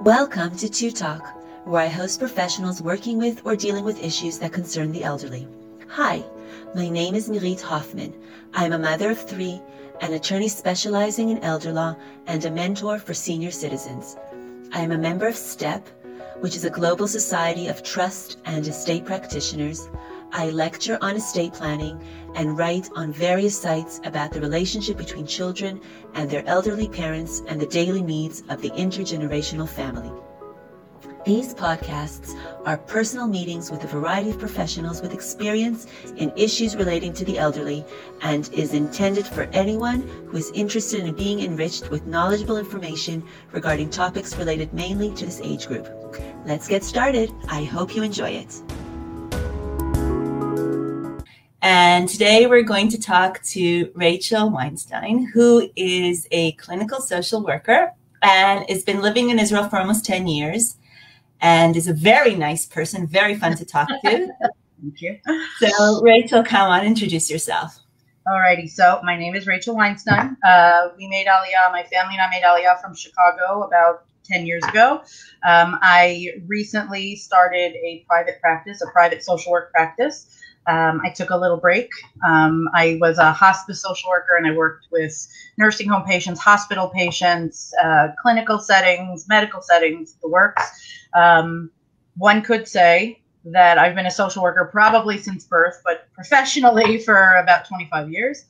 [0.00, 1.26] Welcome to Two Talk,
[1.64, 5.48] where I host professionals working with or dealing with issues that concern the elderly.
[5.88, 6.22] Hi,
[6.74, 8.12] my name is Mirit Hoffman.
[8.52, 9.60] I'm a mother of three,
[10.02, 11.96] an attorney specializing in elder law,
[12.26, 14.16] and a mentor for senior citizens.
[14.72, 15.88] I am a member of STEP,
[16.40, 19.88] which is a global society of trust and estate practitioners.
[20.36, 21.98] I lecture on estate planning
[22.34, 25.80] and write on various sites about the relationship between children
[26.12, 30.12] and their elderly parents and the daily needs of the intergenerational family.
[31.24, 35.86] These podcasts are personal meetings with a variety of professionals with experience
[36.18, 37.82] in issues relating to the elderly
[38.20, 43.88] and is intended for anyone who is interested in being enriched with knowledgeable information regarding
[43.88, 45.88] topics related mainly to this age group.
[46.44, 47.32] Let's get started.
[47.48, 48.62] I hope you enjoy it.
[51.68, 57.90] And today we're going to talk to Rachel Weinstein, who is a clinical social worker
[58.22, 60.76] and has been living in Israel for almost 10 years
[61.40, 63.98] and is a very nice person, very fun to talk to.
[64.80, 65.18] Thank you.
[65.58, 67.80] So, Rachel, come on, introduce yourself.
[68.28, 70.36] Alrighty, so my name is Rachel Weinstein.
[70.44, 74.62] Uh, we made Aliyah, my family and I made Aliyah from Chicago about 10 years
[74.68, 75.02] ago.
[75.44, 80.28] Um, I recently started a private practice, a private social work practice.
[80.66, 81.90] Um, I took a little break.
[82.26, 85.26] Um, I was a hospice social worker and I worked with
[85.58, 90.62] nursing home patients, hospital patients, uh, clinical settings, medical settings, the works.
[91.14, 91.70] Um,
[92.16, 97.36] one could say that I've been a social worker probably since birth, but professionally for
[97.36, 98.44] about 25 years.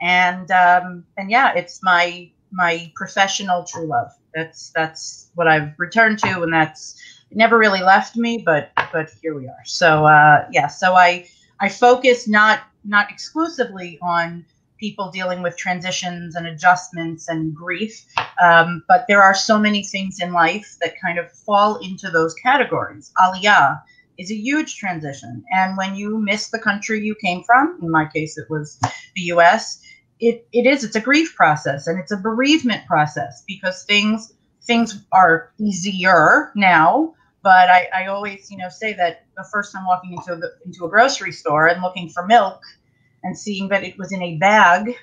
[0.00, 4.08] And um, and yeah, it's my my professional true love.
[4.34, 6.96] That's that's what I've returned to, and that's
[7.30, 8.42] never really left me.
[8.44, 9.64] But but here we are.
[9.64, 11.28] So uh, yeah, so I
[11.60, 14.44] I focus not not exclusively on
[14.80, 18.04] people dealing with transitions and adjustments and grief.
[18.42, 22.34] Um, but there are so many things in life that kind of fall into those
[22.42, 23.12] categories.
[23.18, 23.80] Aliyah
[24.18, 25.44] is a huge transition.
[25.50, 28.78] And when you miss the country you came from, in my case, it was
[29.14, 29.82] the US,
[30.18, 34.32] it, it is, it's a grief process and it's a bereavement process because things,
[34.62, 37.14] things are easier now.
[37.42, 40.84] But I, I always, you know, say that the first time walking into the, into
[40.84, 42.60] a grocery store and looking for milk
[43.22, 44.94] and seeing that it was in a bag,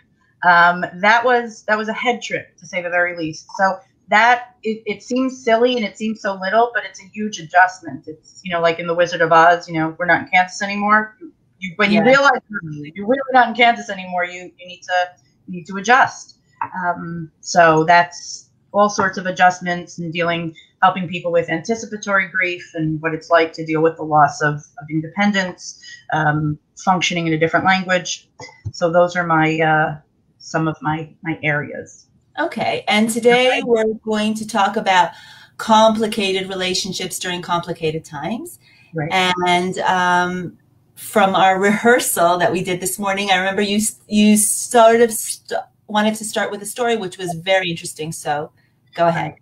[0.48, 3.48] um, that was that was a head trip to say the very least.
[3.58, 7.40] So that it, it seems silly and it seems so little, but it's a huge
[7.40, 8.08] adjustment.
[8.08, 10.62] It's you know like in the Wizard of Oz, you know we're not in Kansas
[10.62, 11.18] anymore.
[11.60, 15.10] You, when you realize you're, you're really not in Kansas anymore, you you need to
[15.48, 16.38] you need to adjust.
[16.86, 23.02] Um, so that's all sorts of adjustments and dealing helping people with anticipatory grief and
[23.02, 25.82] what it's like to deal with the loss of, of independence,
[26.14, 28.30] um, functioning in a different language.
[28.72, 29.98] So those are my uh,
[30.38, 32.08] some of my my areas.
[32.40, 35.12] Okay, and today we're going to talk about
[35.58, 38.60] complicated relationships during complicated times.
[38.94, 39.12] Right.
[39.12, 40.58] And um,
[40.96, 45.60] from our rehearsal that we did this morning, I remember you you sort of st-
[45.88, 48.12] wanted to start with a story, which was very interesting.
[48.12, 48.52] So
[48.94, 49.36] go ahead.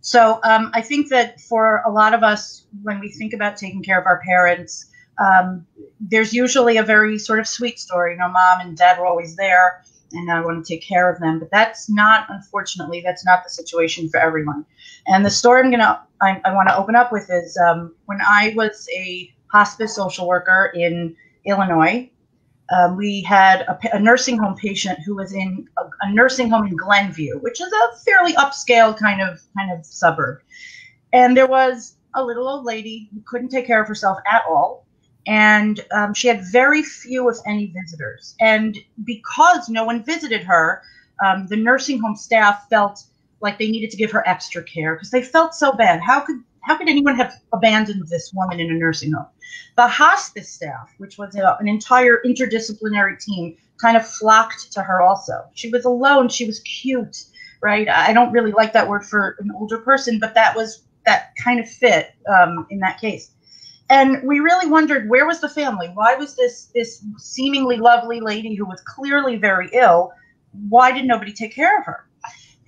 [0.00, 3.82] So um, I think that for a lot of us, when we think about taking
[3.82, 5.66] care of our parents, um,
[6.00, 8.12] there's usually a very sort of sweet story.
[8.12, 11.20] You know, mom and dad were always there, and I want to take care of
[11.20, 11.38] them.
[11.38, 14.64] But that's not, unfortunately, that's not the situation for everyone.
[15.06, 18.20] And the story I'm gonna, I, I want to open up with is um, when
[18.22, 22.10] I was a hospice social worker in Illinois
[22.70, 26.66] um, we had a, a, nursing home patient who was in a, a, nursing home
[26.66, 30.40] in Glenview, which is a fairly upscale kind of kind of suburb.
[31.12, 34.86] And there was a little old lady who couldn't take care of herself at all,
[35.26, 38.36] and um, she had very few, if any, visitors.
[38.40, 40.82] And because no one visited her,
[41.24, 43.04] um, the nursing home staff felt
[43.40, 46.00] like they needed to give her extra care because they felt so bad.
[46.00, 49.26] How could how could anyone have abandoned this woman in a nursing home?
[49.76, 55.00] The hospice staff, which was a, an entire interdisciplinary team, kind of flocked to her
[55.00, 55.44] also.
[55.54, 56.28] She was alone.
[56.28, 57.24] She was cute,
[57.62, 57.88] right?
[57.88, 61.60] I don't really like that word for an older person, but that was that kind
[61.60, 63.32] of fit um, in that case.
[63.88, 65.90] And we really wondered where was the family?
[65.94, 70.12] Why was this this seemingly lovely lady who was clearly very ill?
[70.68, 72.06] Why did nobody take care of her?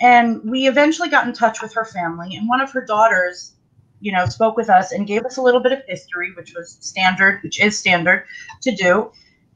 [0.00, 3.52] And we eventually got in touch with her family, and one of her daughters
[4.02, 6.76] you know, spoke with us and gave us a little bit of history, which was
[6.80, 8.24] standard, which is standard
[8.60, 9.10] to do.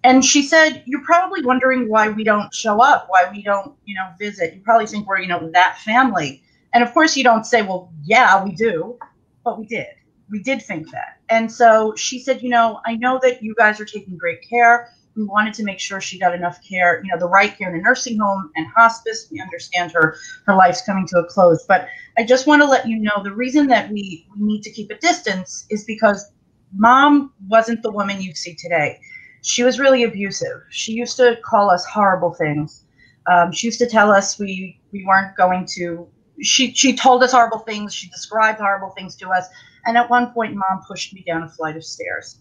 [0.04, 3.96] And she said, You're probably wondering why we don't show up, why we don't, you
[3.96, 4.54] know, visit.
[4.54, 6.42] You probably think we're, you know, that family.
[6.72, 8.98] And of course, you don't say, Well, yeah, we do,
[9.44, 9.88] but we did.
[10.30, 11.18] We did think that.
[11.28, 14.92] And so she said, You know, I know that you guys are taking great care,
[15.24, 17.82] wanted to make sure she got enough care, you know, the right care in a
[17.82, 19.28] nursing home and hospice.
[19.30, 20.16] We understand her
[20.46, 23.32] her life's coming to a close, but I just want to let you know the
[23.32, 26.30] reason that we, we need to keep a distance is because
[26.74, 28.98] mom wasn't the woman you see today.
[29.42, 30.62] She was really abusive.
[30.70, 32.84] She used to call us horrible things.
[33.30, 36.08] Um, she used to tell us we we weren't going to.
[36.42, 37.94] She she told us horrible things.
[37.94, 39.46] She described horrible things to us.
[39.84, 42.40] And at one point, mom pushed me down a flight of stairs.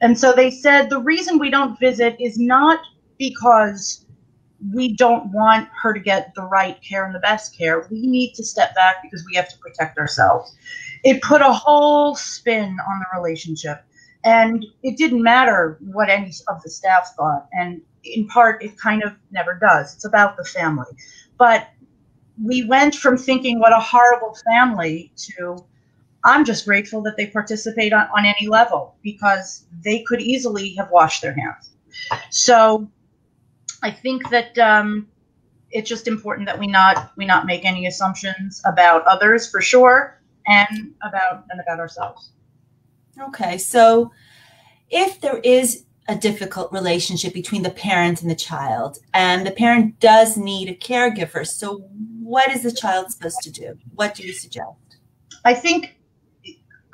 [0.00, 2.80] And so they said the reason we don't visit is not
[3.18, 4.04] because
[4.72, 7.86] we don't want her to get the right care and the best care.
[7.90, 10.56] We need to step back because we have to protect ourselves.
[11.02, 13.84] It put a whole spin on the relationship.
[14.24, 17.46] And it didn't matter what any of the staff thought.
[17.52, 19.94] And in part, it kind of never does.
[19.94, 20.86] It's about the family.
[21.36, 21.68] But
[22.42, 25.64] we went from thinking what a horrible family to
[26.24, 30.90] I'm just grateful that they participate on, on any level because they could easily have
[30.90, 31.70] washed their hands.
[32.30, 32.90] So
[33.82, 35.08] I think that um,
[35.70, 40.20] it's just important that we not we not make any assumptions about others for sure
[40.46, 42.30] and about and about ourselves.
[43.20, 44.10] Okay, so
[44.90, 49.98] if there is a difficult relationship between the parent and the child, and the parent
[50.00, 51.78] does need a caregiver, so
[52.22, 53.78] what is the child supposed to do?
[53.94, 54.98] What do you suggest?
[55.44, 55.96] I think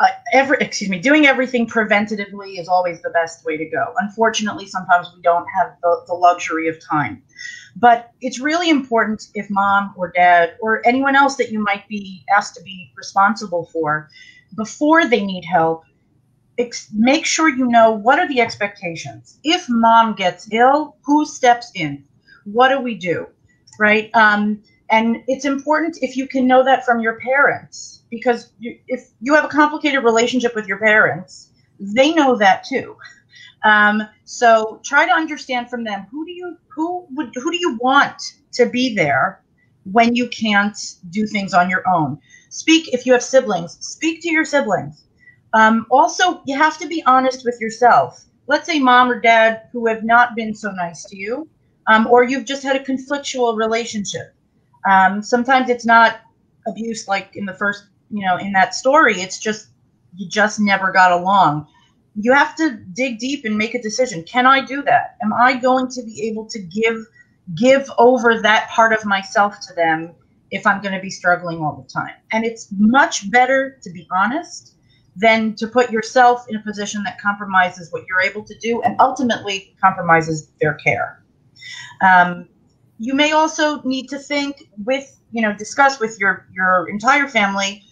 [0.00, 3.94] uh, every excuse me doing everything preventatively is always the best way to go.
[3.98, 7.22] Unfortunately sometimes we don't have the, the luxury of time.
[7.76, 12.24] But it's really important if mom or dad or anyone else that you might be
[12.34, 14.08] asked to be responsible for
[14.56, 15.84] before they need help
[16.58, 19.38] ex- make sure you know what are the expectations.
[19.44, 22.04] If mom gets ill who steps in?
[22.44, 23.26] What do we do?
[23.78, 24.10] Right?
[24.14, 29.10] Um, and it's important if you can know that from your parents because you, if
[29.20, 32.96] you have a complicated relationship with your parents, they know that too.
[33.62, 37.78] Um, so try to understand from them who do you who would who do you
[37.80, 38.20] want
[38.52, 39.42] to be there
[39.84, 40.76] when you can't
[41.10, 42.18] do things on your own.
[42.48, 43.76] Speak if you have siblings.
[43.80, 45.04] Speak to your siblings.
[45.52, 48.24] Um, also, you have to be honest with yourself.
[48.46, 51.48] Let's say mom or dad who have not been so nice to you,
[51.86, 54.34] um, or you've just had a conflictual relationship.
[54.88, 56.20] Um, sometimes it's not
[56.66, 59.20] abuse like in the first you know in that story.
[59.20, 59.68] It's just
[60.16, 61.66] you just never got along.
[62.16, 64.24] You have to dig deep and make a decision.
[64.24, 65.16] Can i do that?
[65.22, 67.06] Am i going to be able to give
[67.56, 70.14] give over that part of myself to them
[70.52, 72.14] if i'm going to be struggling all the time?
[72.32, 74.74] And it's much better to be honest
[75.16, 78.96] than to put yourself in a position that compromises what you're able to do and
[79.00, 81.22] ultimately compromises their care.
[82.00, 82.48] Um,
[83.00, 87.82] you may also need to think with you know discuss with your your entire family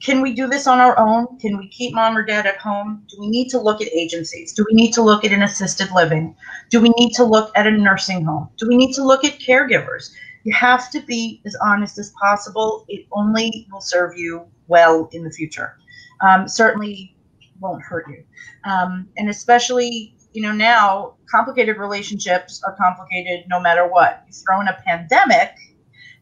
[0.00, 1.38] can we do this on our own?
[1.38, 3.04] Can we keep mom or dad at home?
[3.08, 4.54] Do we need to look at agencies?
[4.54, 6.34] Do we need to look at an assisted living?
[6.70, 8.48] Do we need to look at a nursing home?
[8.56, 10.10] Do we need to look at caregivers?
[10.44, 12.86] You have to be as honest as possible.
[12.88, 15.76] It only will serve you well in the future.
[16.22, 17.14] Um, certainly
[17.60, 18.24] won't hurt you.
[18.64, 24.24] Um, and especially, you know, now complicated relationships are complicated no matter what.
[24.26, 25.52] You throw in a pandemic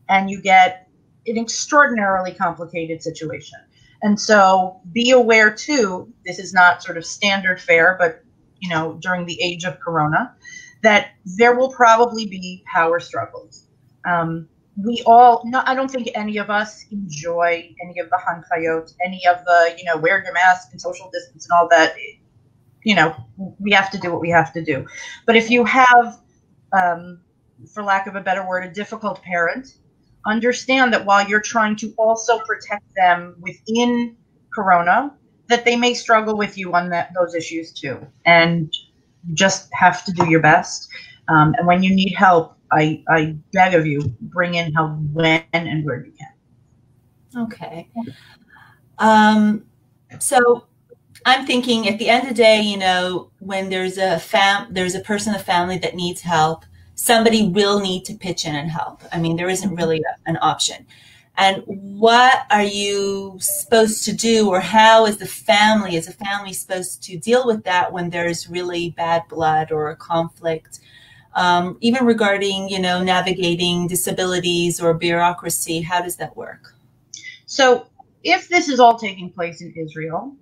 [0.08, 0.88] and you get
[1.26, 3.58] an extraordinarily complicated situation.
[4.02, 8.22] And so be aware too, this is not sort of standard fare, but
[8.60, 10.34] you know, during the age of corona,
[10.82, 13.66] that there will probably be power struggles.
[14.04, 14.48] Um,
[14.84, 19.26] we all, no, I don't think any of us enjoy any of the hankayot, any
[19.26, 21.94] of the, you know, wear your mask and social distance and all that.
[22.88, 23.14] You know,
[23.58, 24.86] we have to do what we have to do.
[25.26, 26.20] But if you have,
[26.72, 27.20] um,
[27.72, 29.76] for lack of a better word, a difficult parent,
[30.26, 34.16] understand that while you're trying to also protect them within
[34.54, 35.14] corona
[35.48, 37.96] that they may struggle with you on that those issues too.
[38.24, 38.72] And
[39.26, 40.88] you just have to do your best.
[41.28, 45.42] Um, and when you need help I, I beg of you bring in help when
[45.52, 47.44] and where you can.
[47.44, 47.88] Okay.
[48.98, 49.64] Um,
[50.18, 50.67] so
[51.28, 54.94] i'm thinking at the end of the day you know when there's a fam there's
[54.94, 56.64] a person the family that needs help
[56.98, 59.02] somebody will need to pitch in and help.
[59.12, 60.84] I mean, there isn't really a, an option.
[61.36, 66.52] And what are you supposed to do, or how is the family, is a family
[66.52, 70.80] supposed to deal with that when there's really bad blood or a conflict?
[71.34, 76.74] Um, even regarding, you know, navigating disabilities or bureaucracy, how does that work?
[77.46, 77.86] So,
[78.24, 80.34] if this is all taking place in Israel,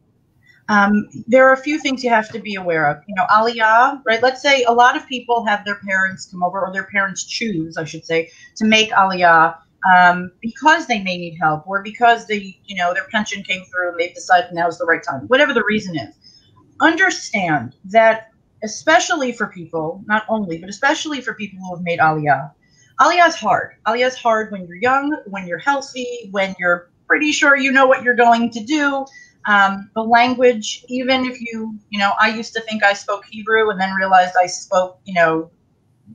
[0.69, 3.03] um, there are a few things you have to be aware of.
[3.07, 4.23] You know, aliyah, right?
[4.23, 7.77] Let's say a lot of people have their parents come over, or their parents choose,
[7.77, 9.57] I should say, to make aliyah
[9.95, 13.91] um, because they may need help, or because they, you know, their pension came through
[13.91, 15.23] and they've decided now is the right time.
[15.29, 16.15] Whatever the reason is,
[16.81, 18.31] understand that
[18.63, 22.51] especially for people, not only, but especially for people who have made Aliyah.
[23.01, 23.73] Aliyah is hard.
[23.87, 27.87] Aliyah is hard when you're young, when you're healthy, when you're pretty sure you know
[27.87, 29.05] what you're going to do.
[29.47, 33.71] Um, the language, even if you, you know, I used to think I spoke Hebrew
[33.71, 35.51] and then realized I spoke, you know,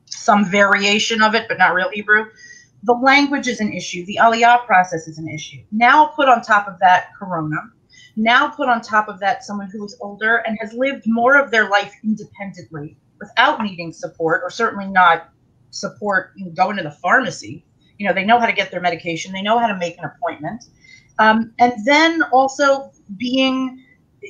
[0.06, 2.26] some variation of it, but not real Hebrew.
[2.84, 4.06] The language is an issue.
[4.06, 5.60] The Aliyah process is an issue.
[5.72, 7.58] Now put on top of that Corona.
[8.16, 11.52] Now put on top of that someone who is older and has lived more of
[11.52, 15.30] their life independently without needing support, or certainly not
[15.70, 17.66] support going to the pharmacy.
[17.98, 19.32] You know, they know how to get their medication.
[19.32, 20.66] They know how to make an appointment.
[21.20, 23.84] Um, and then also being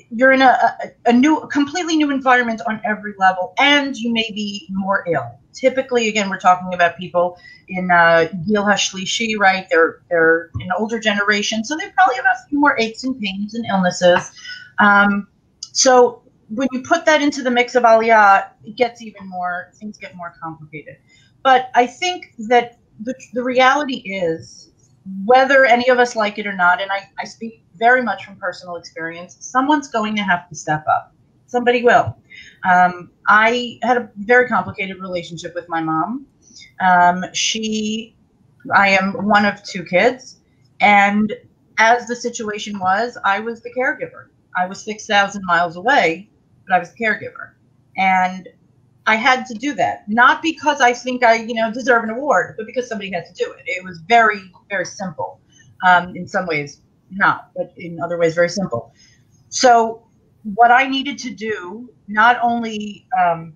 [0.10, 4.66] you're in a, a, new completely new environment on every level and you may be
[4.72, 5.38] more ill.
[5.54, 9.68] Typically again we're talking about people in uh Gil Hashlishi, right?
[9.70, 13.54] They're they're an older generation so they probably have a few more aches and pains
[13.54, 14.32] and illnesses.
[14.80, 15.28] Um,
[15.74, 19.98] so when you put that into the mix of aliyah it gets even more things
[19.98, 20.98] get more complicated.
[21.44, 24.71] But i think that the, the reality is
[25.26, 28.36] whether any of us like it or not, and I, I speak very much from
[28.36, 31.14] personal experience, someone's going to have to step up.
[31.48, 32.16] Somebody will.
[32.70, 36.28] Um, I had a very complicated relationship with my mom.
[36.80, 38.16] Um, she,
[38.76, 40.40] I am one of two kids,
[40.80, 41.34] and
[41.78, 44.28] as the situation was, I was the caregiver.
[44.56, 46.30] I was 6,000 miles away,
[46.68, 47.54] but I was the caregiver.
[47.98, 48.48] And
[49.08, 52.56] I had to do that, not because I think I, you know, deserve an award,
[52.58, 53.64] but because somebody had to do it.
[53.66, 55.40] It was very, very simple.
[55.86, 58.94] Um, in some ways, not, but in other ways, very simple.
[59.50, 60.08] So,
[60.44, 63.54] what I needed to do, not only, um,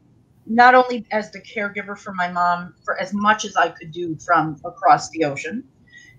[0.47, 4.17] not only as the caregiver for my mom, for as much as I could do
[4.25, 5.63] from across the ocean,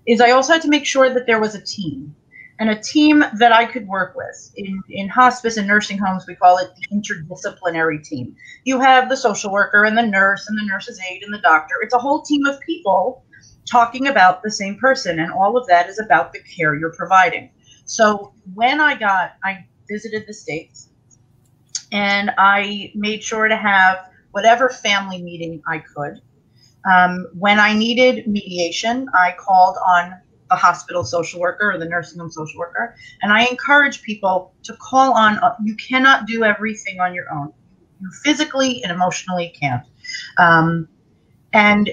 [0.05, 2.15] is I also had to make sure that there was a team
[2.59, 4.51] and a team that I could work with.
[4.55, 8.35] In, in hospice and nursing homes, we call it the interdisciplinary team.
[8.63, 11.75] You have the social worker and the nurse and the nurse's aide and the doctor.
[11.81, 13.23] It's a whole team of people
[13.65, 17.51] talking about the same person, and all of that is about the care you're providing.
[17.85, 20.89] So when I got, I visited the States
[21.91, 26.21] and I made sure to have whatever family meeting I could.
[26.91, 30.19] Um, when I needed mediation, I called on
[30.49, 32.95] the hospital social worker or the nursing home social worker.
[33.21, 37.53] And I encourage people to call on, uh, you cannot do everything on your own.
[38.01, 39.83] You physically and emotionally can't.
[40.37, 40.87] Um,
[41.53, 41.89] and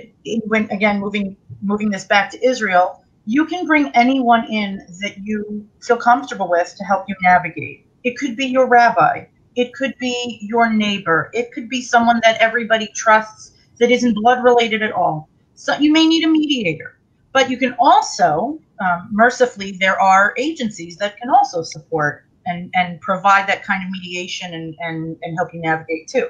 [0.47, 5.67] when, again, moving, moving this back to Israel, you can bring anyone in that you
[5.81, 7.87] feel comfortable with to help you navigate.
[8.03, 9.27] It could be your rabbi.
[9.57, 11.31] It could be your neighbor.
[11.33, 15.29] It could be someone that everybody trusts that isn't blood related at all.
[15.55, 16.94] So you may need a mediator.
[17.35, 23.01] But you can also, um, mercifully, there are agencies that can also support and, and
[23.01, 26.29] provide that kind of mediation and, and, and help you navigate too.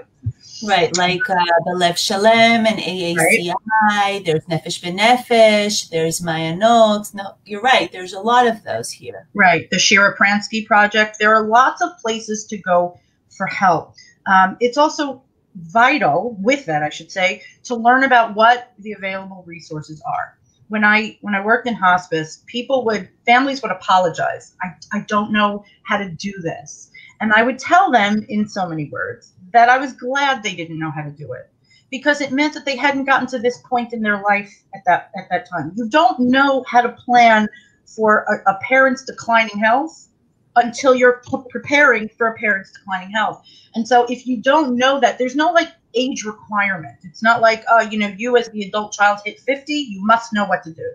[0.66, 1.34] Right, like uh,
[1.66, 3.52] the Lev Shalem and AACI,
[3.90, 4.22] right.
[4.24, 7.12] there's Nefesh B'Nefesh, there's Mayanot.
[7.12, 9.28] No, you're right, there's a lot of those here.
[9.34, 11.18] Right, the Shira Pransky Project.
[11.18, 13.94] There are lots of places to go for help.
[14.26, 15.22] Um, it's also
[15.56, 20.84] vital, with that, I should say, to learn about what the available resources are when
[20.84, 24.54] I when I worked in hospice, people would families would apologize.
[24.62, 26.90] I, I don't know how to do this.
[27.20, 30.78] And I would tell them in so many words that I was glad they didn't
[30.78, 31.50] know how to do it
[31.90, 35.10] because it meant that they hadn't gotten to this point in their life at that
[35.16, 35.72] at that time.
[35.76, 37.48] You don't know how to plan
[37.86, 40.08] for a, a parent's declining health
[40.56, 43.42] until you're preparing for a parent's declining health.
[43.74, 46.98] And so if you don't know that, there's no like age requirement.
[47.02, 50.32] It's not like, uh, you know, you as the adult child hit 50, you must
[50.32, 50.94] know what to do.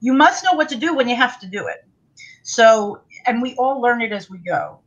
[0.00, 1.86] You must know what to do when you have to do it.
[2.42, 4.80] So, and we all learn it as we go.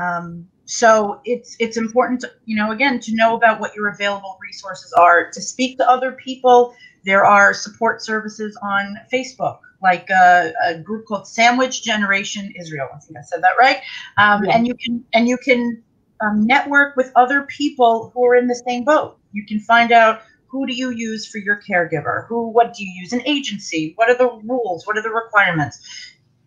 [0.00, 4.38] Um, so it's it's important to you know again to know about what your available
[4.40, 6.74] resources are to speak to other people
[7.04, 12.98] there are support services on facebook like a, a group called sandwich generation israel i
[12.98, 13.78] think i said that right
[14.16, 14.56] um, yeah.
[14.56, 15.82] and you can and you can
[16.20, 19.18] um, network with other people who are in the same boat.
[19.32, 22.26] You can find out who do you use for your caregiver?
[22.28, 23.12] Who, what do you use?
[23.12, 23.92] An agency?
[23.96, 24.86] What are the rules?
[24.86, 25.80] What are the requirements?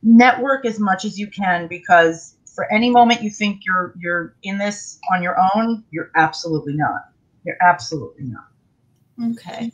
[0.01, 4.57] Network as much as you can because for any moment you think you're you're in
[4.57, 7.01] this on your own, you're absolutely not.
[7.43, 8.47] You're absolutely not.
[9.31, 9.71] Okay.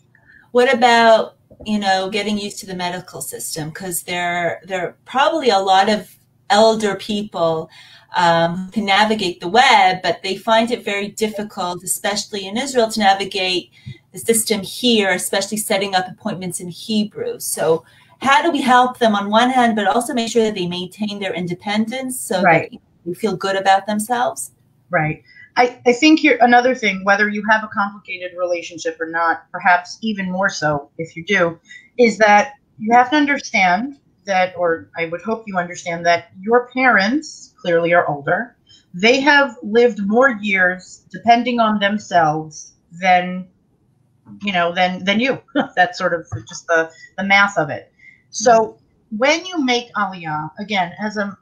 [0.51, 1.35] What about
[1.65, 5.89] you know getting used to the medical system because there there are probably a lot
[5.89, 6.13] of
[6.49, 7.69] elder people
[8.15, 12.99] um, can navigate the web, but they find it very difficult, especially in Israel, to
[12.99, 13.71] navigate
[14.11, 17.39] the system here, especially setting up appointments in Hebrew.
[17.39, 17.83] So,
[18.19, 21.19] how do we help them on one hand, but also make sure that they maintain
[21.19, 22.71] their independence so right.
[22.71, 24.51] that they feel good about themselves?
[24.89, 25.23] Right.
[25.57, 29.97] I, I think here another thing, whether you have a complicated relationship or not, perhaps
[30.01, 31.59] even more so if you do,
[31.97, 36.69] is that you have to understand that, or I would hope you understand that your
[36.73, 38.55] parents clearly are older.
[38.93, 43.47] They have lived more years depending on themselves than
[44.41, 45.41] you know than than you.
[45.75, 47.91] That's sort of just the the math of it.
[48.29, 49.17] So mm-hmm.
[49.17, 51.37] when you make aliyah, again, as a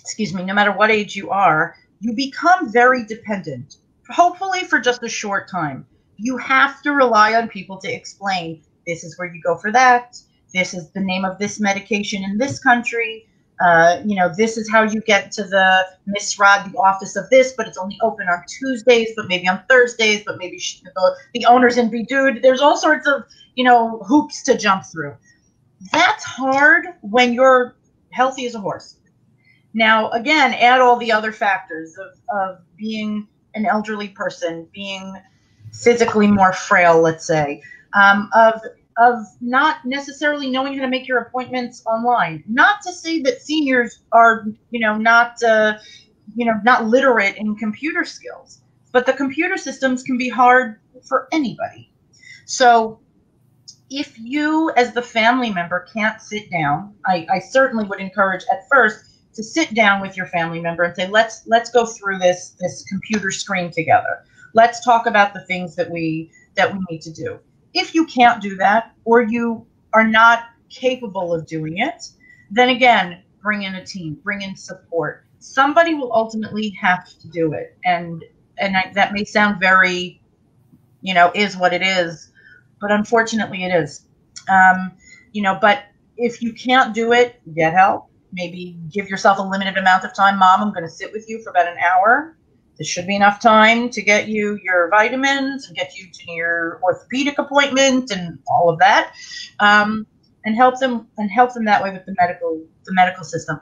[0.00, 3.76] excuse me, no matter what age you are, you become very dependent.
[4.08, 5.86] Hopefully for just a short time.
[6.16, 10.18] You have to rely on people to explain this is where you go for that.
[10.52, 13.26] This is the name of this medication in this country.
[13.60, 17.54] Uh, you know, this is how you get to the misrad, the office of this,
[17.56, 21.76] but it's only open on Tuesdays, but maybe on Thursdays, but maybe the, the owner's
[21.76, 22.40] in bidud.
[22.40, 23.24] There's all sorts of,
[23.56, 25.16] you know, hoops to jump through.
[25.92, 27.76] That's hard when you're
[28.10, 28.96] healthy as a horse.
[29.74, 35.14] Now, again, add all the other factors of, of being an elderly person, being
[35.72, 37.62] physically more frail, let's say,
[37.94, 38.60] um, of
[38.98, 42.42] of not necessarily knowing how to make your appointments online.
[42.48, 45.78] Not to say that seniors are, you know, not, uh,
[46.34, 48.60] you know, not literate in computer skills,
[48.92, 51.92] but the computer systems can be hard for anybody.
[52.44, 53.00] So
[53.90, 58.68] if you, as the family member, can't sit down, I, I certainly would encourage at
[58.68, 62.56] first to sit down with your family member and say, let's let's go through this
[62.58, 64.24] this computer screen together.
[64.54, 67.38] Let's talk about the things that we that we need to do
[67.78, 72.10] if you can't do that or you are not capable of doing it,
[72.50, 75.24] then again, bring in a team, bring in support.
[75.38, 77.76] Somebody will ultimately have to do it.
[77.84, 78.24] And
[78.58, 80.20] and I, that may sound very,
[81.00, 82.32] you know, is what it is,
[82.80, 84.06] but unfortunately it is.
[84.48, 84.92] Um,
[85.32, 85.84] you know, but
[86.16, 88.10] if you can't do it, get help.
[88.32, 90.38] Maybe give yourself a limited amount of time.
[90.38, 92.36] Mom, I'm going to sit with you for about an hour
[92.78, 96.80] this should be enough time to get you your vitamins and get you to your
[96.82, 99.12] orthopedic appointment and all of that,
[99.58, 100.06] um,
[100.44, 103.60] and help them and help them that way with the medical the medical system.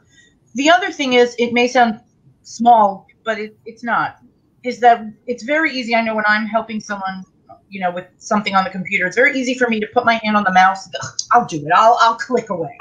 [0.55, 2.01] The other thing is, it may sound
[2.43, 4.17] small, but it, it's not.
[4.65, 5.95] Is that it's very easy.
[5.95, 7.25] I know when I'm helping someone,
[7.69, 10.21] you know, with something on the computer, it's very easy for me to put my
[10.23, 10.89] hand on the mouse.
[11.33, 11.73] I'll do it.
[11.75, 12.77] I'll I'll click away.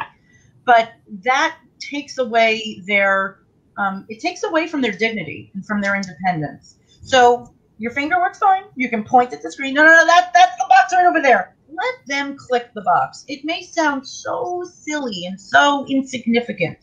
[0.65, 0.93] But
[1.23, 3.39] that takes away their
[3.77, 6.77] um, it takes away from their dignity and from their independence.
[7.01, 8.63] So your finger works fine.
[8.75, 9.73] You can point at the screen.
[9.73, 11.55] No, no, no, that, that's the box right over there.
[11.69, 13.25] Let them click the box.
[13.27, 16.77] It may sound so silly and so insignificant,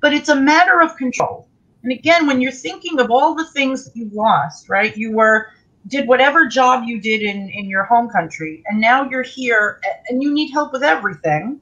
[0.00, 1.48] but it's a matter of control.
[1.82, 4.96] And again, when you're thinking of all the things that you lost, right?
[4.96, 5.48] You were
[5.88, 10.22] did whatever job you did in in your home country, and now you're here and
[10.22, 11.60] you need help with everything.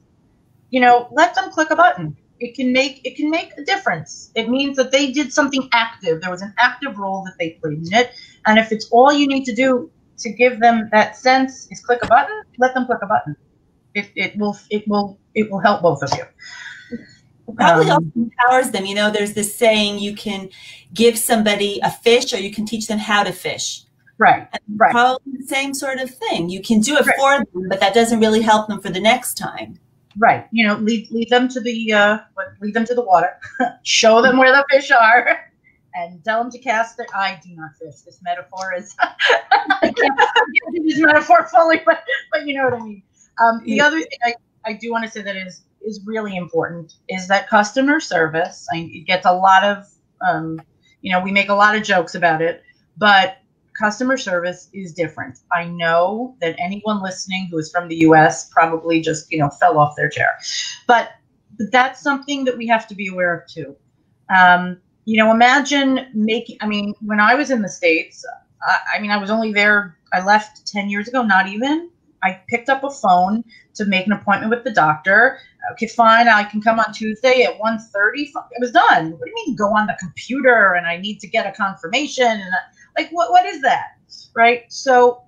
[0.71, 4.31] You know, let them click a button it can make it can make a difference.
[4.35, 6.21] It means that they did something active.
[6.21, 8.11] There was an active role that they played in it.
[8.45, 11.99] And if it's all you need to do to give them that sense is click
[12.03, 13.35] a button, let them click a button.
[13.93, 16.25] It, it will it will it will help both of you.
[17.55, 18.85] probably um, also empowers them.
[18.85, 20.49] You know, there's this saying you can
[20.93, 23.83] give somebody a fish or you can teach them how to fish.
[24.17, 24.47] Right.
[24.51, 24.91] And right.
[24.91, 26.49] Probably the same sort of thing.
[26.49, 27.15] You can do it right.
[27.17, 29.79] for them, but that doesn't really help them for the next time.
[30.17, 30.47] Right.
[30.51, 32.19] You know, lead lead them to the uh,
[32.61, 33.37] lead them to the water,
[33.83, 35.51] show them where the fish are,
[35.93, 37.07] and tell them to cast their.
[37.13, 38.01] I do not fish.
[38.01, 38.95] This metaphor is.
[38.99, 40.19] I can't
[40.71, 43.03] use metaphor fully, but but you know what I mean.
[43.43, 44.33] Um, the other thing I,
[44.65, 48.67] I do want to say that is is really important is that customer service.
[48.73, 49.85] I, it gets a lot of
[50.25, 50.61] um,
[51.01, 52.63] you know, we make a lot of jokes about it,
[52.97, 53.37] but
[53.77, 55.39] customer service is different.
[55.53, 59.77] I know that anyone listening who is from the US probably just, you know, fell
[59.77, 60.37] off their chair.
[60.87, 61.11] But,
[61.71, 63.75] that's something that we have to be aware of too.
[64.35, 68.25] Um, you know, imagine making, I mean, when I was in the States,
[68.67, 71.89] I, I mean, I was only there, I left 10 years ago, not even.
[72.23, 73.43] I picked up a phone
[73.75, 75.39] to make an appointment with the doctor.
[75.73, 77.81] Okay, fine, I can come on Tuesday at 1.30.
[78.15, 79.11] It was done.
[79.11, 82.25] What do you mean go on the computer and I need to get a confirmation?
[82.25, 82.53] And
[82.97, 83.97] like, what, what is that?
[84.35, 84.71] Right.
[84.71, 85.21] So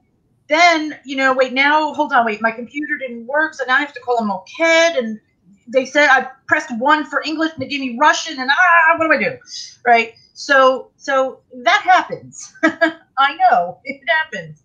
[0.49, 3.53] then, you know, wait, now, hold on, wait, my computer didn't work.
[3.53, 4.97] So now I have to call a Moked.
[4.97, 5.19] And
[5.67, 8.39] they said I pressed one for English and they gave me Russian.
[8.39, 9.37] And ah, what do I do?
[9.85, 10.13] Right.
[10.33, 12.53] So, so that happens.
[13.17, 14.63] I know it happens.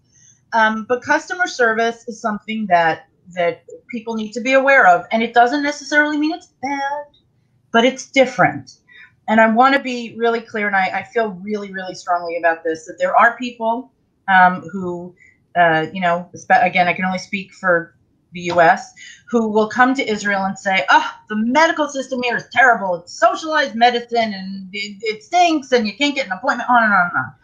[0.52, 5.22] Um, but customer service is something that that people need to be aware of, and
[5.22, 7.04] it doesn't necessarily mean it's bad,
[7.72, 8.78] but it's different.
[9.28, 12.64] And I want to be really clear, and I, I, feel really, really strongly about
[12.64, 13.92] this that there are people
[14.28, 15.14] um, who,
[15.56, 17.94] uh, you know, again, I can only speak for
[18.32, 18.92] the US,
[19.28, 22.96] who will come to Israel and say, oh, the medical system here is terrible.
[22.96, 26.92] It's socialized medicine and it, it stinks and you can't get an appointment, on and
[26.92, 27.34] on and on.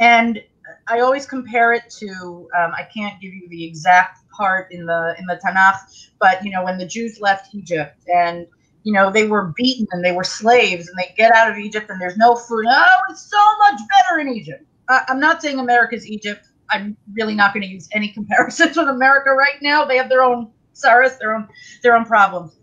[0.00, 0.42] And
[0.88, 5.14] I always compare it to um, I can't give you the exact part in the
[5.18, 8.46] in the Tanakh, but you know when the Jews left Egypt and
[8.82, 11.90] you know they were beaten and they were slaves and they get out of Egypt
[11.90, 12.64] and there's no food.
[12.68, 14.64] Oh, it's so much better in Egypt.
[14.88, 16.46] I'm not saying America's Egypt.
[16.70, 19.84] I'm really not going to use any comparisons with America right now.
[19.84, 21.48] They have their own sorrows, their own
[21.82, 22.56] their own problems.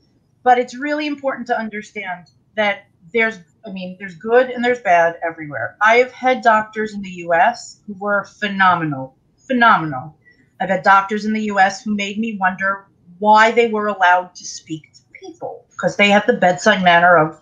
[0.44, 5.18] But it's really important to understand that there's I mean, there's good and there's bad
[5.24, 5.76] everywhere.
[5.82, 10.18] I have had doctors in the US who were phenomenal, phenomenal.
[10.60, 12.88] I've had doctors in the US who made me wonder
[13.20, 17.42] why they were allowed to speak to people because they have the bedside manner of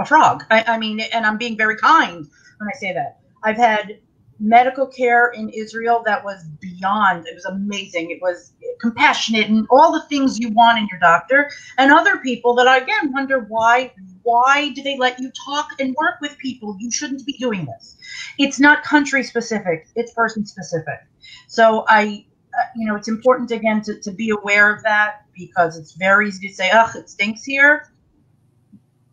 [0.00, 0.44] a frog.
[0.50, 2.26] I, I mean, and I'm being very kind
[2.58, 3.20] when I say that.
[3.42, 3.98] I've had
[4.38, 7.26] medical care in Israel that was beyond.
[7.26, 8.10] It was amazing.
[8.10, 11.50] It was compassionate and all the things you want in your doctor.
[11.78, 15.94] And other people that I again wonder why why do they let you talk and
[15.98, 16.76] work with people?
[16.78, 17.96] You shouldn't be doing this.
[18.38, 19.88] It's not country specific.
[19.94, 21.00] It's person specific.
[21.48, 22.26] So I
[22.58, 26.28] uh, you know, it's important again to, to be aware of that because it's very
[26.28, 27.90] easy to say, "Ugh, it stinks here."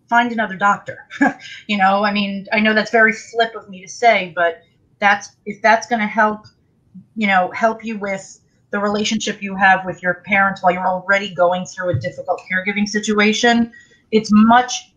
[0.10, 1.08] Find another doctor.
[1.68, 4.62] you know, I mean, I know that's very flip of me to say, but
[5.04, 6.46] that's if that's going to help
[7.16, 8.40] you know help you with
[8.72, 12.88] the relationship you have with your parents while you're already going through a difficult caregiving
[12.88, 13.72] situation
[14.12, 14.94] it's much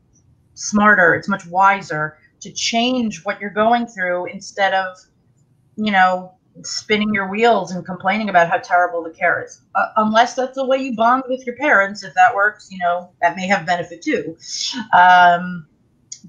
[0.54, 4.96] smarter it's much wiser to change what you're going through instead of
[5.76, 10.34] you know spinning your wheels and complaining about how terrible the care is uh, unless
[10.34, 13.46] that's the way you bond with your parents if that works you know that may
[13.46, 14.36] have benefit too
[14.96, 15.66] um,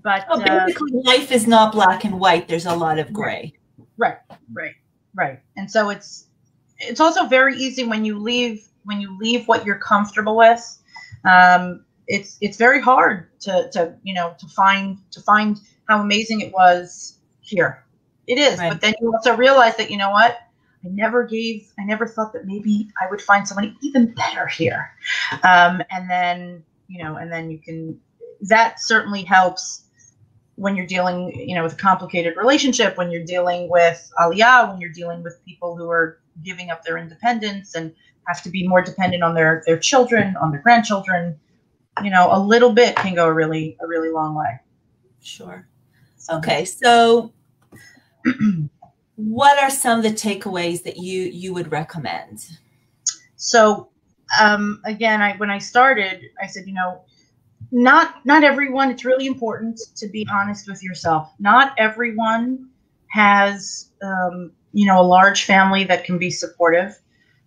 [0.04, 3.54] but oh, basically uh, life is not black and white there's a lot of gray
[3.98, 4.18] Right,
[4.54, 4.76] right,
[5.16, 5.40] right.
[5.56, 6.28] And so it's
[6.80, 10.82] it's also very easy when you leave when you leave what you're comfortable with.
[11.30, 15.60] Um, it's it's very hard to to you know to find to find
[15.90, 17.84] how amazing it was here.
[18.28, 18.72] It is, right.
[18.72, 20.38] but then you also realize that you know what
[20.86, 24.92] I never gave, I never thought that maybe I would find someone even better here.
[25.44, 28.00] Um, and then, you know, and then you can,
[28.42, 29.86] that certainly helps
[30.56, 34.80] when you're dealing, you know, with a complicated relationship, when you're dealing with aliyah, when
[34.80, 37.94] you're dealing with people who are giving up their independence and
[38.28, 41.40] have to be more dependent on their their children, on their grandchildren,
[42.04, 44.60] you know, a little bit can go a really a really long way.
[45.22, 45.68] Sure.
[46.30, 47.32] Okay, so
[49.16, 52.48] what are some of the takeaways that you you would recommend?
[53.36, 53.90] So
[54.40, 57.02] um, again, I when I started, I said, you know,
[57.72, 61.32] not not everyone it's really important to be honest with yourself.
[61.40, 62.70] Not everyone
[63.12, 66.98] has um, you know a large family that can be supportive.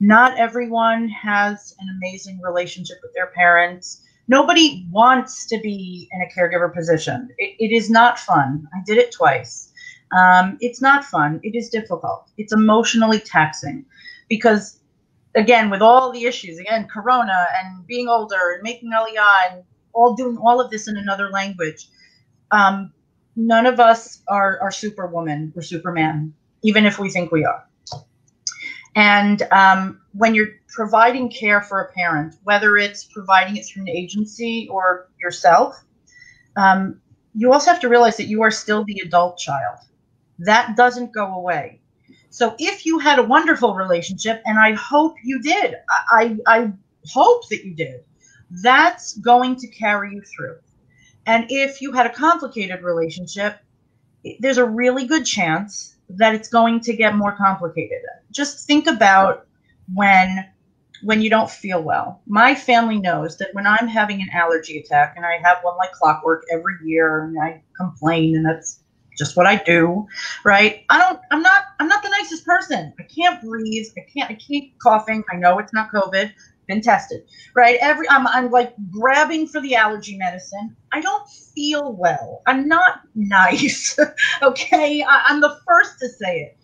[0.01, 4.03] Not everyone has an amazing relationship with their parents.
[4.29, 7.29] Nobody wants to be in a caregiver position.
[7.37, 8.67] It, it is not fun.
[8.73, 9.70] I did it twice
[10.13, 13.85] um, it's not fun it is difficult it's emotionally taxing
[14.29, 14.81] because
[15.37, 20.15] again with all the issues again corona and being older and making aliyah and all
[20.15, 21.89] doing all of this in another language.
[22.51, 22.93] Um,
[23.37, 27.67] none of us are, are superwoman or superman, even if we think we are.
[28.97, 33.89] And um, when you're providing care for a parent, whether it's providing it through an
[33.89, 35.85] agency or yourself,
[36.57, 37.01] um,
[37.35, 39.79] you also have to realize that you are still the adult child.
[40.41, 41.81] That doesn't go away.
[42.31, 45.75] So if you had a wonderful relationship, and I hope you did,
[46.11, 46.73] I, I,
[47.11, 48.05] hope that you did,
[48.63, 50.57] that's going to carry you through.
[51.27, 53.59] And if you had a complicated relationship,
[54.39, 58.01] there's a really good chance that it's going to get more complicated.
[58.31, 59.47] Just think about
[59.93, 60.47] when
[61.03, 62.21] when you don't feel well.
[62.27, 65.93] My family knows that when I'm having an allergy attack and I have one like
[65.93, 68.80] clockwork every year and I complain and that's
[69.21, 70.09] just what I do,
[70.45, 70.85] right?
[70.89, 72.93] I don't I'm not I'm not the nicest person.
[72.99, 73.87] I can't breathe.
[73.97, 75.23] I can't I keep coughing.
[75.31, 76.33] I know it's not COVID
[76.67, 77.23] been tested,
[77.55, 77.77] right?
[77.81, 80.75] Every I'm, I'm like grabbing for the allergy medicine.
[80.93, 82.43] I don't feel well.
[82.47, 83.99] I'm not nice.
[84.43, 86.57] okay, I, I'm the first to say it.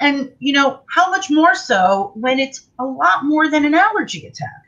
[0.00, 4.26] And you know how much more so when it's a lot more than an allergy
[4.26, 4.64] attack.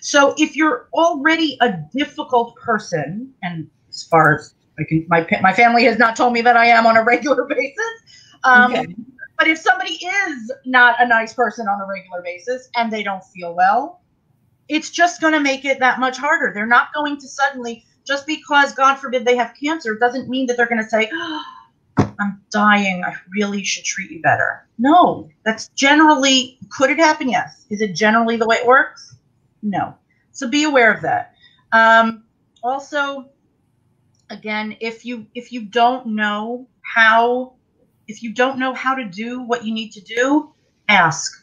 [0.00, 5.52] So if you're already a difficult person, and as far as I can, my my
[5.52, 8.02] family has not told me that I am on a regular basis.
[8.44, 8.94] Um, okay.
[9.38, 13.22] But if somebody is not a nice person on a regular basis and they don't
[13.22, 14.00] feel well,
[14.68, 16.52] it's just going to make it that much harder.
[16.54, 20.56] They're not going to suddenly, just because, God forbid, they have cancer, doesn't mean that
[20.56, 21.42] they're going to say, oh,
[22.18, 23.04] I'm dying.
[23.04, 24.66] I really should treat you better.
[24.78, 27.28] No, that's generally, could it happen?
[27.28, 27.66] Yes.
[27.70, 29.16] Is it generally the way it works?
[29.62, 29.94] No.
[30.32, 31.34] So be aware of that.
[31.72, 32.24] Um,
[32.62, 33.28] also,
[34.30, 37.54] again, if you if you don't know how
[38.08, 40.52] if you don't know how to do what you need to do,
[40.88, 41.42] ask.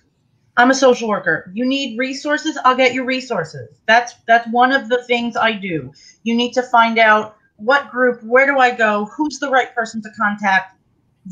[0.55, 1.51] I'm a social worker.
[1.55, 3.79] You need resources, I'll get you resources.
[3.87, 5.91] That's that's one of the things I do.
[6.23, 10.01] You need to find out what group, where do I go, who's the right person
[10.03, 10.77] to contact.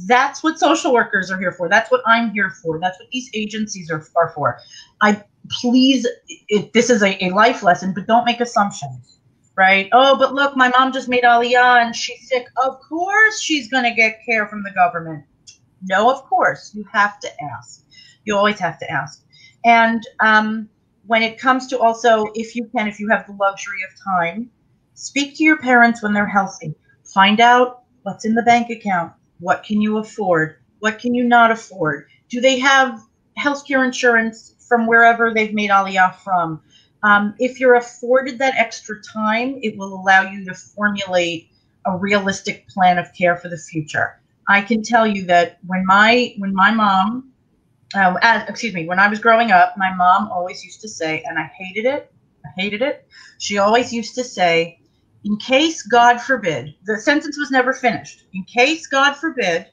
[0.07, 1.67] That's what social workers are here for.
[1.67, 2.79] That's what I'm here for.
[2.79, 4.57] That's what these agencies are, are for.
[5.01, 6.07] I please,
[6.47, 9.19] it, this is a, a life lesson, but don't make assumptions,
[9.57, 9.89] right?
[9.91, 12.47] Oh, but look, my mom just made Aliyah and she's sick.
[12.63, 15.25] Of course she's going to get care from the government.
[15.83, 16.73] No, of course.
[16.75, 17.83] You have to ask.
[18.25, 19.23] You always have to ask.
[19.65, 20.69] And um,
[21.05, 24.49] when it comes to also, if you can, if you have the luxury of time,
[24.93, 26.75] speak to your parents when they're healthy.
[27.13, 29.13] Find out what's in the bank account.
[29.39, 30.57] What can you afford?
[30.79, 32.07] What can you not afford?
[32.29, 33.01] Do they have
[33.39, 36.61] healthcare insurance from wherever they've made Aliyah from?
[37.03, 41.49] Um, if you're afforded that extra time, it will allow you to formulate
[41.85, 44.21] a realistic plan of care for the future.
[44.47, 47.33] I can tell you that when my when my mom,
[47.95, 51.39] uh, excuse me, when I was growing up, my mom always used to say, and
[51.39, 52.13] I hated it,
[52.45, 53.07] I hated it.
[53.39, 54.79] She always used to say,
[55.23, 58.25] in case God forbid, the sentence was never finished.
[58.33, 59.67] In case God forbid,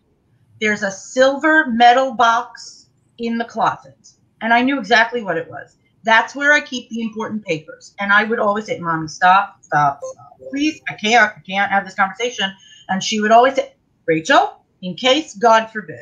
[0.61, 3.99] there's a silver metal box in the closet,
[4.41, 5.78] and I knew exactly what it was.
[6.09, 7.94] That's where I keep the important papers.
[8.01, 10.81] And I would always say, "Mommy, stop, stop, stop, please.
[10.88, 12.51] I can't, I can't have this conversation."
[12.88, 13.75] And she would always say,
[14.07, 16.01] "Rachel, in case God forbid.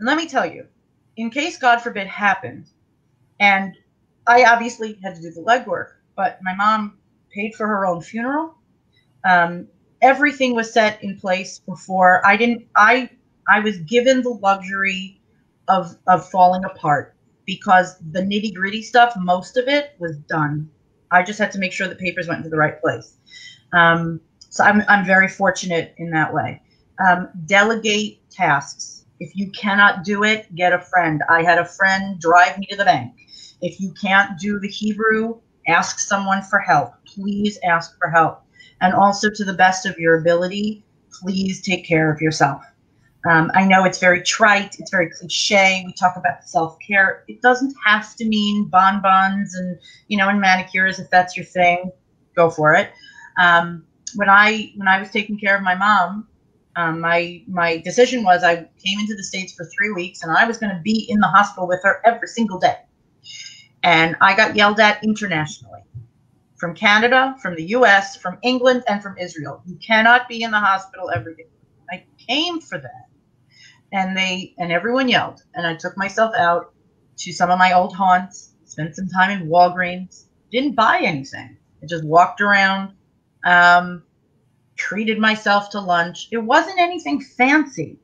[0.00, 0.66] And let me tell you,
[1.16, 2.66] in case God forbid happened,
[3.38, 3.76] and
[4.26, 6.98] I obviously had to do the legwork, but my mom
[7.32, 8.56] paid for her own funeral.
[9.24, 9.68] Um,
[10.02, 12.66] everything was set in place before I didn't.
[12.74, 13.08] I
[13.48, 15.20] I was given the luxury
[15.68, 17.14] of of falling apart
[17.48, 20.70] because the nitty gritty stuff, most of it was done.
[21.10, 23.16] I just had to make sure the papers went to the right place.
[23.72, 26.60] Um, so I'm I'm very fortunate in that way.
[27.04, 29.06] Um, delegate tasks.
[29.18, 31.22] If you cannot do it, get a friend.
[31.30, 33.14] I had a friend drive me to the bank.
[33.62, 36.92] If you can't do the Hebrew, ask someone for help.
[37.06, 38.42] Please ask for help.
[38.82, 40.84] And also, to the best of your ability,
[41.22, 42.62] please take care of yourself.
[43.26, 45.82] Um, I know it's very trite, it's very cliche.
[45.84, 47.24] We talk about self care.
[47.26, 50.98] It doesn't have to mean bonbons and you know and manicures.
[50.98, 51.90] If that's your thing,
[52.36, 52.90] go for it.
[53.40, 56.28] Um, when I when I was taking care of my mom,
[56.76, 60.46] um, my my decision was I came into the states for three weeks and I
[60.46, 62.78] was going to be in the hospital with her every single day,
[63.82, 65.82] and I got yelled at internationally,
[66.56, 69.60] from Canada, from the U.S., from England, and from Israel.
[69.66, 71.48] You cannot be in the hospital every day.
[71.90, 73.07] I came for that,
[73.92, 76.72] and they and everyone yelled, and I took myself out
[77.18, 81.56] to some of my old haunts, spent some time in Walgreens, didn't buy anything.
[81.82, 82.92] I just walked around.
[83.44, 84.02] Um,
[84.78, 86.28] treated myself to lunch.
[86.30, 87.98] It wasn't anything fancy,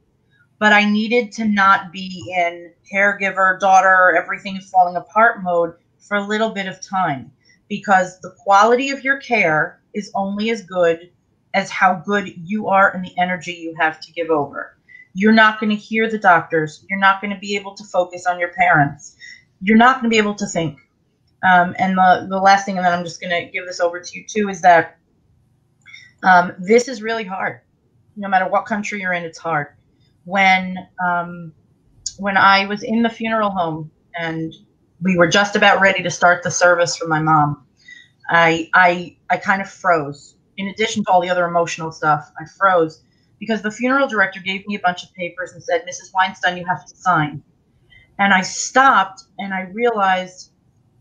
[0.59, 6.19] but I needed to not be in caregiver, daughter, everything is falling apart mode for
[6.19, 7.33] a little bit of time
[7.69, 11.11] because the quality of your care is only as good
[11.55, 14.77] as how good you are and the energy you have to give over.
[15.15, 16.85] You're not going to hear the doctors.
[16.91, 19.17] You're not going to be able to focus on your parents.
[19.61, 20.79] You're not going to be able to think.
[21.49, 24.01] Um, and the, the last thing, and then I'm just going to give this over
[24.01, 24.99] to you too, is that
[26.23, 27.61] um, this is really hard.
[28.17, 29.69] No matter what country you're in, it's hard.
[30.25, 31.53] When um,
[32.19, 34.55] when I was in the funeral home and
[35.03, 37.67] we were just about ready to start the service for my mom,
[38.31, 40.37] I I I kind of froze.
[40.57, 43.03] In addition to all the other emotional stuff, I froze
[43.39, 46.13] because the funeral director gave me a bunch of papers and said, "Mrs.
[46.15, 47.43] Weinstein, you have to sign."
[48.19, 50.53] And I stopped and I realized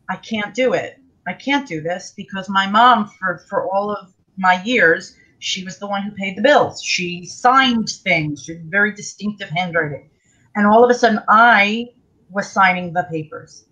[0.10, 1.00] I can't do it.
[1.28, 5.78] I can't do this because my mom, for for all of my years, she was
[5.78, 6.82] the one who paid the bills.
[6.82, 8.44] She signed things.
[8.44, 10.10] She had very distinctive handwriting.
[10.56, 11.90] And all of a sudden, I
[12.32, 13.66] was signing the papers,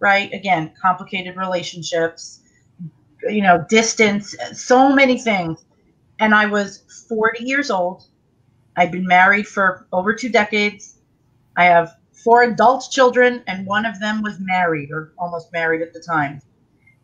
[0.00, 0.32] right?
[0.32, 2.40] Again, complicated relationships,
[3.28, 5.64] you know, distance, so many things.
[6.20, 8.04] And I was 40 years old.
[8.76, 10.98] I'd been married for over two decades.
[11.56, 15.92] I have four adult children, and one of them was married or almost married at
[15.92, 16.40] the time.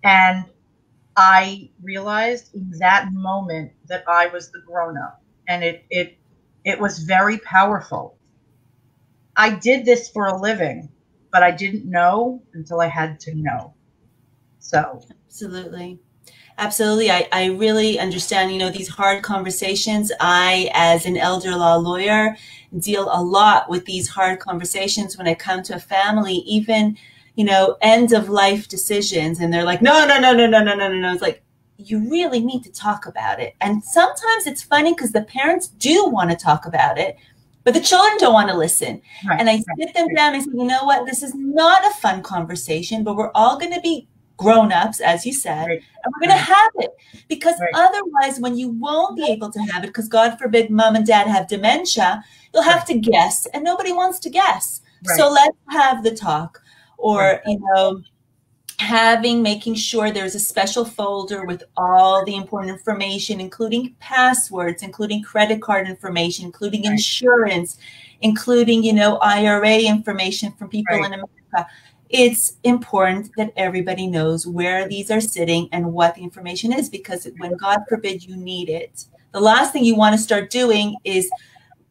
[0.04, 0.46] And
[1.16, 6.18] I realized in that moment that I was the grown up and it it
[6.64, 8.18] it was very powerful.
[9.36, 10.90] I did this for a living,
[11.32, 13.74] but I didn't know until I had to know.
[14.58, 16.00] So absolutely.
[16.58, 17.10] Absolutely.
[17.10, 20.12] I, I really understand, you know, these hard conversations.
[20.20, 22.36] I, as an elder law lawyer,
[22.78, 26.96] deal a lot with these hard conversations when I come to a family, even
[27.34, 29.40] you know, end of life decisions.
[29.40, 31.12] And they're like, no, no, no, no, no, no, no, no, no.
[31.14, 31.42] It's like,
[31.78, 33.56] you really need to talk about it.
[33.62, 37.16] And sometimes it's funny because the parents do want to talk about it,
[37.64, 39.00] But the children don't want to listen.
[39.26, 40.16] Right, and I right, sit them right.
[40.16, 41.06] down and say, you know what?
[41.06, 45.32] This is not a fun conversation, but we're all going to be grown-ups, as you
[45.32, 46.90] said, Right, and we're going to have it.
[47.28, 47.70] Because Right.
[47.74, 51.26] otherwise, when you won't be able to have it, because God forbid mom and dad
[51.26, 54.80] have dementia, you'll have to guess, and nobody wants to guess.
[55.16, 56.60] So let's have the talk.
[56.98, 58.02] Or, you know,
[58.78, 65.22] having making sure there's a special folder with all the important information including passwords including
[65.22, 66.92] credit card information including Right.
[66.92, 67.78] insurance
[68.22, 71.04] including you know ira information from people Right.
[71.06, 71.70] in america
[72.12, 77.26] it's important that everybody knows where these are sitting and what the information is because
[77.38, 81.30] when god forbid you need it the last thing you want to start doing is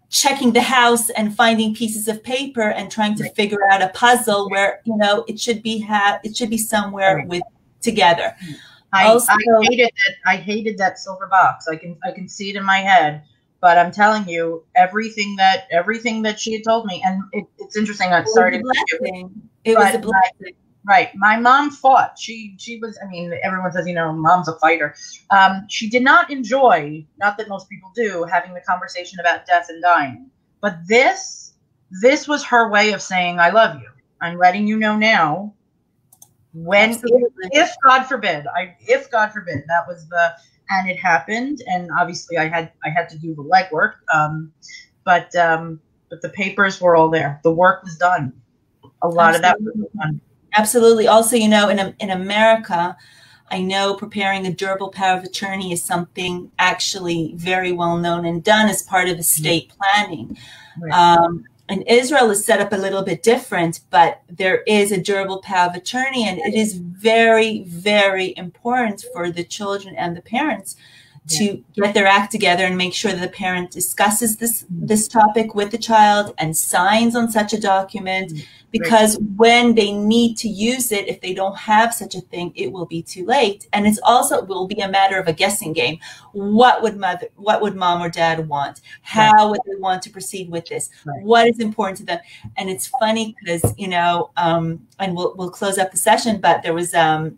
[0.09, 3.35] checking the house and finding pieces of paper and trying to Right.
[3.35, 7.15] figure out a puzzle where you know it should be ha- it should be somewhere
[7.17, 7.27] Right.
[7.27, 7.43] with
[7.81, 8.35] together
[8.93, 9.37] I, Also- I
[9.69, 10.13] hated that.
[10.33, 11.65] I hated that silver box.
[11.69, 13.21] I can I can see it in my head.
[13.61, 17.77] But I'm telling you, everything that everything that she had told me, and it, it's
[17.77, 18.11] interesting.
[18.11, 19.29] I'm sorry to
[19.63, 21.09] it was a But- blessing Right.
[21.15, 22.17] My mom fought.
[22.17, 22.97] She she was.
[23.03, 24.95] I mean, everyone says you know, mom's a fighter.
[25.29, 27.05] Um, she did not enjoy.
[27.19, 30.31] Not that most people do, having the conversation about death and dying.
[30.59, 31.53] But this
[32.01, 33.89] this was her way of saying, "I love you.
[34.21, 35.53] I'm letting you know now."
[36.53, 37.01] When if,
[37.51, 40.33] if God forbid, I if God forbid, that was the
[40.71, 43.93] and it happened, and obviously I had I had to do the legwork.
[44.13, 44.51] Um,
[45.05, 47.39] but um, but the papers were all there.
[47.43, 48.33] The work was done.
[49.01, 50.21] A lot of that Absolutely.
[50.53, 51.07] Absolutely.
[51.07, 52.97] Also, you know, in in America,
[53.49, 58.43] I know preparing a durable power of attorney is something actually very well known and
[58.43, 59.21] done as part of mm-hmm.
[59.21, 60.37] estate planning.
[60.79, 60.91] Right.
[60.93, 65.39] Um, and Israel is set up a little bit different, but there is a durable
[65.39, 70.75] power of attorney, and it is very, very important for the children and the parents
[71.29, 74.87] to get their act together and make sure that the parent discusses this mm-hmm.
[74.87, 78.43] this topic with the child and signs on such a document mm-hmm.
[78.71, 82.71] Because when they need to use it if they don't have such a thing it
[82.71, 83.67] will be too late.
[83.73, 85.99] And it's also it will be a matter of a guessing game.
[86.31, 88.81] What would mother what would mom or dad want?
[89.01, 90.89] How would they want to proceed with this?
[91.05, 91.23] Right.
[91.23, 92.19] what is important to them?
[92.57, 96.63] And it's funny because you know um and we'll we'll close up the session but
[96.63, 97.37] there was um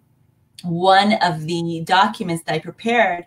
[0.64, 3.26] one of the documents that i prepared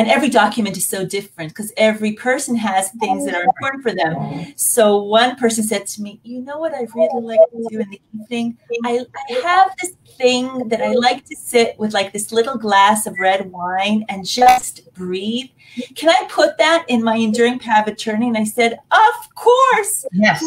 [0.00, 3.92] and every document is so different because every person has things that are important for
[3.92, 4.14] them
[4.56, 7.90] so one person said to me you know what i really like to do in
[7.90, 12.32] the evening I, I have this thing that i like to sit with like this
[12.32, 15.50] little glass of red wine and just breathe
[15.94, 20.06] can i put that in my enduring power of attorney and i said of course
[20.12, 20.40] Yes.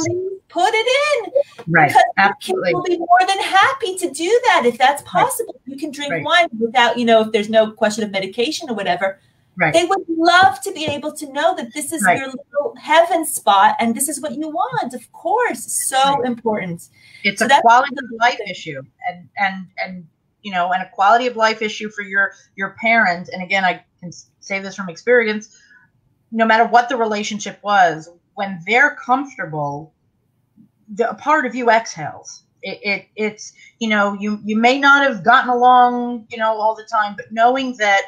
[0.49, 0.87] put it
[1.25, 1.31] in
[1.67, 1.87] Right.
[1.87, 2.73] because the kids Absolutely.
[2.73, 5.55] will be more than happy to do that if that's possible.
[5.65, 6.23] You can drink Right.
[6.23, 9.19] wine without, you know, if there's no question of medication or whatever.
[9.57, 9.73] Right.
[9.73, 12.17] They would love to be able to know that this is Right.
[12.17, 14.93] your little heaven spot and this is what you want.
[14.93, 16.25] Of course, so Right.
[16.25, 16.89] important.
[17.23, 20.07] It's So a quality of life issue, and and and
[20.41, 23.29] you know, and a quality of life issue for your your parent.
[23.31, 25.55] And again, I can say this from experience.
[26.31, 29.93] No matter what the relationship was, when they're comfortable,
[30.95, 32.43] the a part of you exhales.
[32.63, 36.75] It, it it's you know you you may not have gotten along you know all
[36.75, 38.01] the time, but knowing that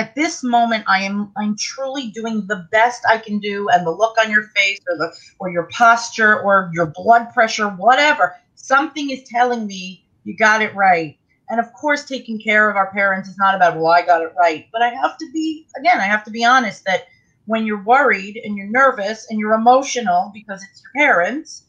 [0.00, 3.90] at this moment I am I'm truly doing the best I can do, and the
[3.90, 9.10] look on your face or the or your posture or your blood pressure, whatever, something
[9.10, 11.18] is telling me you got it right.
[11.50, 14.32] And of course, taking care of our parents is not about, well, I got it
[14.38, 14.68] right.
[14.72, 17.08] But I have to be, again, I have to be honest that
[17.46, 21.64] when you're worried and you're nervous and you're emotional because it's your parents,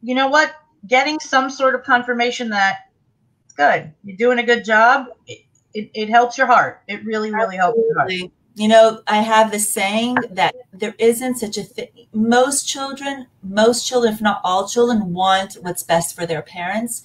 [0.00, 0.54] you know what?
[0.86, 2.90] Getting some sort of confirmation that
[3.44, 5.40] it's good, you're doing a good job, it,
[5.76, 6.82] it, it helps your heart.
[6.88, 8.12] It really, really helps your heart.
[8.58, 11.88] You know, I have the saying that there isn't such a thing.
[12.14, 17.02] Most children, most children, if not all children, want what's best for their parents,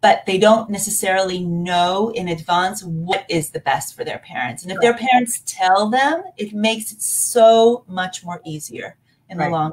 [0.00, 4.62] but they don't necessarily know in advance what is the best for their parents.
[4.62, 8.96] And if their parents tell them, it makes it so much more easier
[9.28, 9.52] in the Right.
[9.52, 9.72] long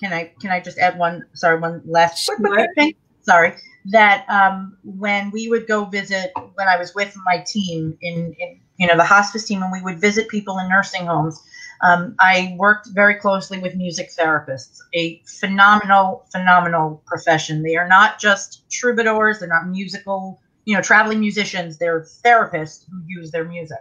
[0.00, 1.24] can I can I just add one?
[1.34, 2.36] Sorry, one last Sure.
[2.36, 2.94] quick thing.
[3.22, 3.54] Sorry,
[3.90, 8.60] that um, when we would go visit, when I was with my team in, in
[8.78, 11.40] you know the hospice team, and we would visit people in nursing homes,
[11.82, 14.78] um, I worked very closely with music therapists.
[14.94, 17.62] A phenomenal, phenomenal profession.
[17.62, 19.38] They are not just troubadours.
[19.40, 21.78] They're not musical, you know, traveling musicians.
[21.78, 23.78] They're therapists who use their music,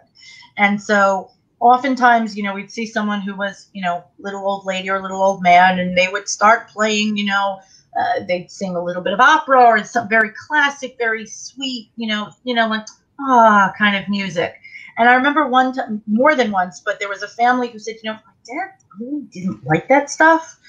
[0.57, 4.89] and so oftentimes, you know, we'd see someone who was, you know, little old lady
[4.89, 7.59] or little old man, and they would start playing, you know,
[7.97, 12.07] uh, they'd sing a little bit of opera or some very classic, very sweet, you
[12.07, 12.85] know, you know, like
[13.19, 14.55] ah kind of music.
[14.97, 17.95] And I remember one time, more than once, but there was a family who said,
[18.03, 20.59] you know, my dad really didn't like that stuff.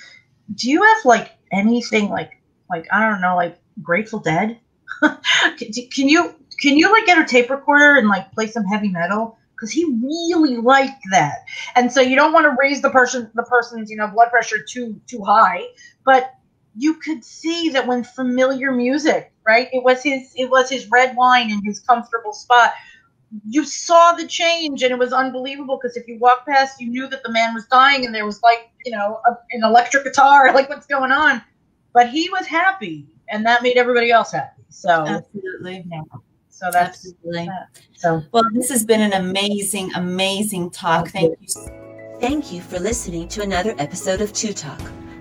[0.54, 2.32] Do you have like anything like,
[2.70, 4.58] like I don't know, like Grateful Dead?
[5.02, 9.38] can you can you like get a tape recorder and like play some heavy metal?
[9.54, 11.38] Because he really liked that,
[11.74, 14.58] and so you don't want to raise the person the person's you know blood pressure
[14.62, 15.64] too too high,
[16.04, 16.32] but
[16.78, 19.68] you could see that when familiar music, right?
[19.72, 22.72] It was his it was his red wine in his comfortable spot.
[23.46, 25.78] You saw the change, and it was unbelievable.
[25.80, 28.40] Because if you walked past, you knew that the man was dying, and there was
[28.42, 31.42] like you know a, an electric guitar, like what's going on.
[31.92, 34.62] But he was happy, and that made everybody else happy.
[34.68, 35.84] So absolutely.
[35.90, 36.02] Yeah.
[36.48, 37.46] So that's absolutely.
[37.46, 37.80] That.
[37.94, 41.08] So well, this has been an amazing, amazing talk.
[41.08, 41.48] Thank you.
[42.20, 44.80] Thank you for listening to another episode of Two Talk.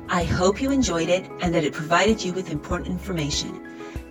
[0.09, 3.63] I hope you enjoyed it and that it provided you with important information.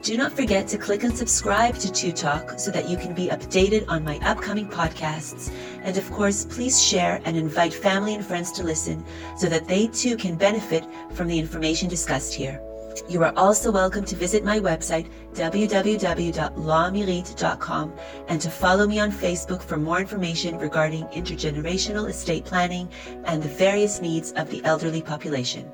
[0.03, 3.28] Do not forget to click and subscribe to Two Talk so that you can be
[3.28, 5.51] updated on my upcoming podcasts.
[5.82, 9.05] And of course, please share and invite family and friends to listen
[9.38, 10.84] so that they too can benefit
[11.14, 12.61] from the information discussed here.
[13.09, 17.92] You are also welcome to visit my website, www.lawmirit.com,
[18.28, 22.88] and to follow me on Facebook for more information regarding intergenerational estate planning
[23.24, 25.70] and the various needs of the elderly population.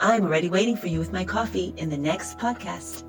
[0.00, 3.05] I'm already waiting for you with my coffee in the next podcast.